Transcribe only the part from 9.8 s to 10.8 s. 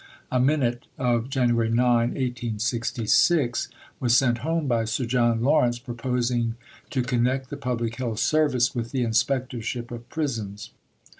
of Prisons.